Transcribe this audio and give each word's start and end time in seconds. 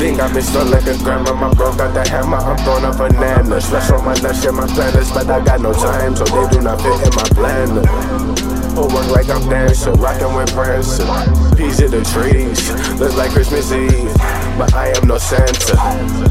Think 0.00 0.18
I've 0.18 0.32
been 0.32 0.42
stuck 0.42 0.66
like 0.70 0.86
a 0.86 0.96
grandma, 1.04 1.34
my 1.34 1.52
bro 1.52 1.76
got 1.76 1.92
the 1.92 2.08
hammer, 2.08 2.38
I'm 2.38 2.56
throwing 2.64 2.86
up 2.86 2.96
bananas. 2.96 3.66
Flesh 3.66 3.90
on 3.90 4.02
my 4.02 4.14
nuts, 4.14 4.40
share 4.40 4.50
my 4.50 4.66
planners, 4.68 5.10
but 5.12 5.28
I 5.28 5.44
got 5.44 5.60
no 5.60 5.74
time, 5.74 6.16
so 6.16 6.24
they 6.24 6.56
do 6.56 6.62
not 6.62 6.80
fit 6.80 6.96
in 7.04 7.12
my 7.12 7.28
planner. 7.36 7.86
Whole 8.72 8.88
work 8.88 9.08
like 9.08 9.28
I'm 9.28 9.46
dancing, 9.50 9.92
rocking 10.00 10.34
with 10.34 10.54
Prancer. 10.54 11.04
Peas 11.54 11.80
in 11.80 11.90
the 11.90 12.00
trees, 12.16 12.72
look 12.98 13.14
like 13.14 13.32
Christmas 13.32 13.70
Eve, 13.72 14.08
but 14.56 14.72
I 14.72 14.88
am 14.96 15.06
no 15.06 15.18
Santa. 15.18 15.76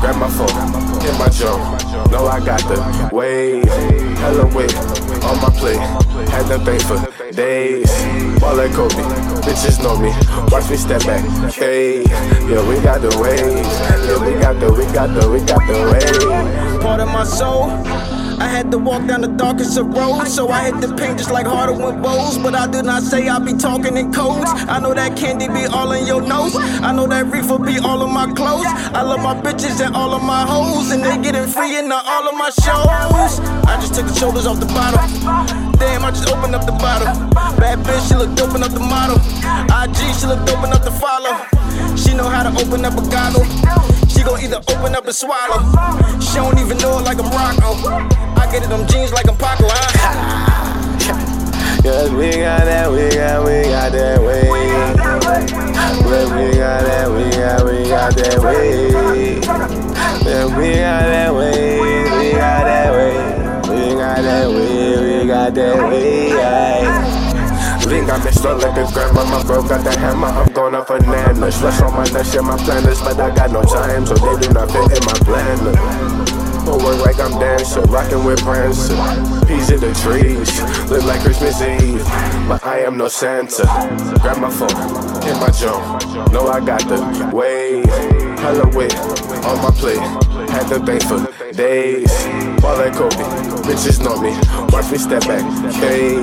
Grab 0.02 0.18
my 0.18 0.30
phone, 0.34 0.50
hit 1.06 1.14
my 1.20 1.30
jump. 1.30 2.10
No, 2.10 2.26
I 2.26 2.44
got 2.44 2.62
the 2.62 3.10
wave, 3.14 3.70
hella 4.18 4.48
weight 4.48 4.76
on 5.22 5.38
my 5.46 5.54
plate. 5.54 5.78
Had 6.28 6.48
them 6.48 6.66
things 6.66 6.82
for 6.82 6.98
days. 7.34 7.86
Ball 8.40 8.56
like 8.56 8.72
Kobe, 8.72 8.96
bitches 9.44 9.84
know 9.84 9.98
me. 9.98 10.12
Watch 10.52 10.70
me 10.70 10.78
step 10.78 11.04
back. 11.04 11.24
Hey, 11.54 12.04
yeah, 12.04 12.68
we 12.68 12.80
got 12.82 13.02
the 13.02 13.10
waves. 13.20 13.68
Yeah, 14.08 14.26
we 14.26 14.40
got 14.40 14.60
the, 14.60 14.72
we 14.72 14.86
got 14.94 15.08
the, 15.14 15.30
we 15.30 15.40
got 15.40 15.60
the 15.68 15.78
waves. 15.92 16.84
Part 16.84 17.02
of 17.02 17.08
my 17.10 17.26
soul. 17.26 17.70
I 18.40 18.48
had 18.48 18.72
to 18.72 18.78
walk 18.78 19.06
down 19.06 19.20
the 19.20 19.28
darkest 19.28 19.78
of 19.78 19.88
roads, 19.88 20.34
so 20.34 20.48
I 20.48 20.72
hit 20.72 20.80
the 20.80 20.96
paint 20.96 21.18
just 21.18 21.30
like 21.30 21.46
harder 21.46 21.74
with 21.74 22.02
bows. 22.02 22.38
But 22.38 22.56
I 22.56 22.68
do 22.68 22.82
not 22.82 23.04
say 23.04 23.28
I 23.28 23.38
be 23.40 23.54
talking 23.54 23.98
in 23.98 24.14
codes. 24.14 24.50
I 24.70 24.80
know 24.80 24.94
that 24.94 25.18
candy 25.18 25.50
be 25.50 25.66
all 25.66 25.92
in 25.92 26.08
your 26.08 26.22
nose. 26.22 26.56
I 26.56 26.94
know 26.94 27.06
that 27.08 27.26
reefer 27.26 27.60
be 27.60 27.80
all 27.80 28.02
of 28.02 28.10
my 28.10 28.32
clothes. 28.32 28.66
I 28.96 29.02
love 29.02 29.20
my 29.20 29.36
bitches 29.36 29.86
and 29.86 29.94
all 29.94 30.14
of 30.14 30.24
my 30.24 30.46
hoes, 30.46 30.92
and 30.92 31.04
they 31.04 31.18
getting 31.18 31.48
free 31.48 31.78
in 31.78 31.92
all 31.92 32.30
of 32.30 32.36
my 32.36 32.50
shows. 32.50 33.40
I 33.68 33.78
just 33.82 33.89
shoulders 34.20 34.46
off 34.46 34.60
the 34.60 34.66
bottle. 34.76 35.00
Damn, 35.80 36.04
I 36.04 36.12
just 36.12 36.28
opened 36.28 36.54
up 36.54 36.66
the 36.66 36.74
bottle. 36.74 37.08
Bad 37.56 37.80
bitch, 37.88 38.10
she 38.10 38.16
look 38.16 38.36
dope 38.36 38.52
up 38.52 38.72
the 38.72 38.84
model. 38.84 39.16
IG, 39.72 39.96
she 40.20 40.28
look 40.28 40.44
dope 40.46 40.60
enough 40.68 40.84
to 40.84 40.92
follow. 40.92 41.40
She 41.96 42.14
know 42.14 42.28
how 42.28 42.44
to 42.44 42.52
open 42.60 42.84
up 42.84 43.00
a 43.00 43.04
goggle. 43.08 43.48
She 44.12 44.20
gon' 44.22 44.42
either 44.44 44.60
open 44.60 44.94
up 44.94 45.06
and 45.06 45.16
swallow. 45.16 45.64
She 46.20 46.36
don't 46.36 46.60
even 46.60 46.78
know 46.80 47.00
it 47.00 47.08
like 47.08 47.18
I'm. 47.18 47.32
I 47.32 48.50
get 48.52 48.64
it, 48.64 48.68
them 48.68 48.86
jeans 48.88 49.14
like 49.14 49.30
I'm 49.30 49.38
Paco, 49.38 49.72
huh? 49.72 50.60
Cause 51.82 52.12
we 52.12 52.44
got 52.44 52.68
that, 52.68 52.92
we 52.92 53.08
got, 53.16 53.40
we 53.46 53.64
got 53.72 53.94
that 53.94 54.20
way. 54.20 54.44
Cause 56.04 56.30
we 56.36 56.60
got 56.60 56.84
that, 56.84 57.08
we 57.08 57.24
got, 57.40 57.64
we 57.64 57.88
got 57.88 58.14
that 58.16 58.40
way. 58.44 58.89
Got 65.50 65.56
that 65.56 65.90
way. 65.90 66.30
Yeah. 66.30 67.80
Think 67.80 68.10
I'm 68.10 68.32
stuck 68.32 68.62
like 68.62 68.78
a 68.78 68.92
grandma, 68.94 69.24
my 69.26 69.44
bro 69.44 69.68
got 69.68 69.84
the 69.84 69.98
hammer, 69.98 70.28
I'm 70.28 70.54
going 70.54 70.76
up 70.76 70.88
bananas. 70.88 71.58
Flesh 71.58 71.82
on 71.82 71.94
my 71.94 72.04
nuts, 72.12 72.32
share 72.32 72.44
my 72.44 72.58
planners, 72.58 73.00
but 73.00 73.20
I 73.20 73.36
got 73.36 73.52
no 73.52 73.64
time, 73.64 74.06
so 74.06 74.14
they 74.14 74.48
do 74.48 74.54
not 74.54 74.70
fit 74.70 74.98
in 74.98 75.06
my 75.06 75.14
planner. 75.26 76.39
I'm 77.30 77.40
dancing, 77.40 77.84
rocking 77.84 78.24
with 78.24 78.42
Prancer. 78.42 78.96
Peas 79.46 79.70
in 79.70 79.80
the 79.80 79.94
trees, 80.02 80.50
look 80.90 81.04
like 81.04 81.22
Christmas 81.22 81.62
Eve. 81.62 82.04
But 82.48 82.66
I 82.66 82.80
am 82.80 82.98
no 82.98 83.08
Santa. 83.08 83.64
Grab 84.22 84.40
my 84.40 84.50
phone, 84.50 84.70
hit 85.22 85.38
my 85.38 85.52
jump. 85.52 86.32
Know 86.32 86.48
I 86.48 86.60
got 86.60 86.82
the 86.88 87.30
wave, 87.34 87.86
hella 88.40 88.66
on 88.66 89.62
my 89.62 89.72
plate. 89.72 90.00
Had 90.50 90.70
the 90.70 90.80
things 90.86 91.04
for 91.04 91.52
days. 91.52 92.12
Ball 92.62 92.78
like 92.78 92.94
Kobe, 92.94 93.16
bitches 93.64 94.04
know 94.04 94.20
me. 94.20 94.32
Watch 94.74 94.92
me 94.92 94.98
step 94.98 95.22
back. 95.28 95.44
Hey, 95.74 96.16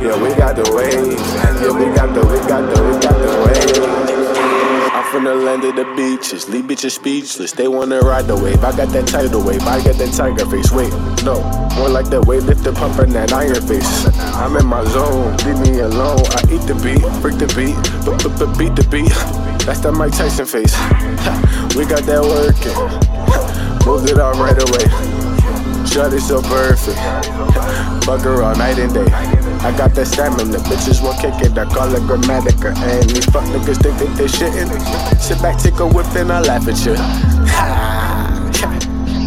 yeah, 0.00 0.22
we 0.22 0.28
got 0.36 0.54
the 0.54 0.70
waves. 0.72 1.20
Yeah, 1.60 1.72
we 1.72 1.94
got 1.94 2.14
the, 2.14 2.20
we 2.24 2.38
got 2.48 2.72
the, 2.72 2.82
we 2.84 3.00
got 3.00 3.18
the 3.18 4.06
waves 4.06 4.21
from 5.12 5.24
the 5.24 5.34
land 5.34 5.62
of 5.62 5.76
the 5.76 5.84
beaches. 5.94 6.48
Leave 6.48 6.64
bitches 6.64 6.92
speechless. 6.92 7.52
They 7.52 7.68
wanna 7.68 8.00
ride 8.00 8.26
the 8.26 8.34
wave. 8.34 8.64
I 8.64 8.74
got 8.74 8.88
that 8.96 9.06
tidal 9.06 9.44
wave. 9.44 9.60
I 9.60 9.84
got 9.84 9.96
that 9.96 10.10
tiger 10.14 10.46
face. 10.46 10.72
Wait, 10.72 10.90
no. 11.22 11.36
More 11.76 11.90
like 11.90 12.08
that 12.08 12.24
weight 12.24 12.44
lifter 12.44 12.72
pumping 12.72 13.12
that 13.12 13.30
iron 13.30 13.60
face. 13.60 14.06
I'm 14.40 14.56
in 14.56 14.64
my 14.64 14.82
zone. 14.86 15.36
Leave 15.44 15.60
me 15.60 15.80
alone. 15.80 16.24
I 16.32 16.40
eat 16.48 16.64
the 16.64 16.74
beat. 16.80 17.04
Break 17.20 17.36
the 17.36 17.46
beat. 17.52 17.76
But, 18.06 18.24
but, 18.38 18.56
beat 18.56 18.74
the 18.74 18.88
beat. 18.88 19.12
That's 19.66 19.80
that 19.80 19.92
Mike 19.92 20.16
Tyson 20.16 20.46
face. 20.46 20.72
we 21.76 21.84
got 21.84 22.08
that 22.08 22.24
working. 22.24 22.72
Moved 23.86 24.08
it 24.08 24.18
out 24.18 24.36
right 24.36 24.56
away. 24.56 24.88
Shot 25.84 26.14
it 26.14 26.22
so 26.22 26.40
perfect. 26.40 26.96
Fuck 28.06 28.22
her 28.22 28.42
all 28.42 28.56
night 28.56 28.78
and 28.78 28.94
day. 28.94 29.41
I 29.64 29.70
got 29.78 29.94
that 29.94 30.06
stamina, 30.06 30.58
bitches 30.66 31.00
won't 31.00 31.20
kick 31.20 31.34
it, 31.40 31.56
I 31.56 31.64
call 31.64 31.94
it 31.94 32.02
grammatica. 32.02 32.74
And 32.74 33.08
these 33.08 33.24
fuck 33.26 33.44
niggas 33.44 33.80
think 33.80 33.96
that 33.98 34.16
they 34.18 34.26
shitting. 34.26 35.20
Sit 35.20 35.40
back, 35.40 35.56
take 35.56 35.78
a 35.78 35.86
whip, 35.86 36.06
and 36.16 36.32
I 36.32 36.40
laugh 36.40 36.66
at 36.66 36.84
you. 36.84 36.96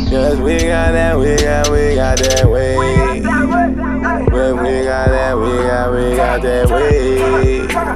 Cause 0.09 0.38
we 0.41 0.57
got 0.57 0.91
that, 0.91 1.18
we 1.18 1.38
got, 1.38 1.69
we 1.69 1.95
got 1.95 2.18
that 2.19 2.51
way. 2.51 2.75
We 2.75 3.22
got 3.24 5.07
that, 5.07 5.38
we 5.38 5.47
got, 5.63 5.94
we 5.94 6.16
got 6.18 6.41
that 6.41 6.69
way. 6.69 7.62
We 7.62 7.68
got 7.69 7.95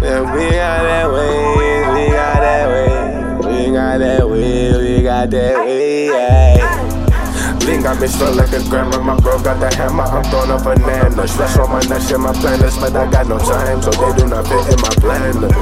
that 0.00 1.12
way, 1.12 1.36
we 1.92 2.12
got 2.12 2.40
that 2.40 2.68
way. 2.70 3.66
We 3.66 3.72
got 3.72 3.98
that 3.98 4.26
way, 4.26 4.78
we 4.78 5.02
got 5.02 5.30
that 5.30 5.58
way. 5.58 5.83
I've 7.86 8.00
been 8.00 8.08
stuck 8.08 8.34
like 8.34 8.52
a 8.52 8.62
grandma, 8.70 8.98
my 9.02 9.20
bro 9.20 9.38
got 9.42 9.60
the 9.60 9.74
hammer, 9.76 10.04
I'm 10.04 10.24
throwing 10.24 10.50
up 10.50 10.64
bananas. 10.64 11.32
Stress 11.32 11.58
on 11.58 11.70
my 11.70 11.80
nuts, 11.82 12.08
share 12.08 12.18
my 12.18 12.32
planners, 12.32 12.76
but 12.78 12.96
I 12.96 13.10
got 13.10 13.28
no 13.28 13.38
time, 13.38 13.82
so 13.82 13.90
they 13.90 14.16
do 14.16 14.26
not 14.26 14.48
fit 14.48 14.72
in 14.72 14.80
my 14.80 14.88
planner. 15.04 15.52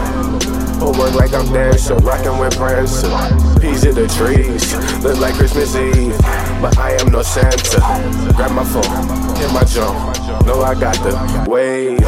Whole 0.78 0.92
work 0.94 1.14
like 1.14 1.34
I'm 1.34 1.52
dancing, 1.52 1.98
rocking 1.98 2.38
with 2.38 2.56
Prancer. 2.56 3.08
Peas 3.60 3.84
in 3.84 3.94
the 3.94 4.06
trees, 4.06 4.72
look 5.02 5.18
like 5.18 5.34
Christmas 5.34 5.74
Eve, 5.74 6.16
but 6.62 6.78
I 6.78 6.92
am 7.00 7.10
no 7.10 7.22
Santa. 7.22 7.80
Grab 8.36 8.52
my 8.52 8.64
phone, 8.64 9.36
hit 9.36 9.52
my 9.52 9.64
jump. 9.64 10.11
Know 10.46 10.62
I 10.62 10.74
got 10.74 10.94
the 10.96 11.46
wave, 11.48 11.98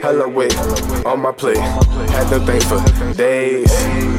hella 0.00 0.28
weight 0.28 0.56
on 1.04 1.20
my 1.20 1.32
plate. 1.32 1.58
Had 1.58 2.28
them 2.28 2.46
things 2.46 2.64
for 2.64 2.80
days. 3.14 3.70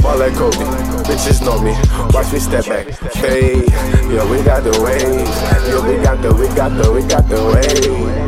Ball 0.02 0.18
like 0.20 0.34
Kobe, 0.34 0.58
bitches 1.06 1.42
know 1.44 1.60
me. 1.62 1.72
Watch 2.14 2.32
me 2.32 2.40
step 2.40 2.66
back, 2.66 2.88
hey, 3.14 3.66
Yo, 4.10 4.30
we 4.30 4.44
got 4.44 4.64
the 4.64 4.72
waves. 4.82 5.70
Yo, 5.70 5.82
we 5.88 6.04
got 6.04 6.22
the, 6.22 6.34
we 6.34 6.48
got 6.56 6.70
the, 6.78 6.92
we 6.92 7.02
got 7.08 7.28
the 7.28 7.44
waves. 7.54 8.19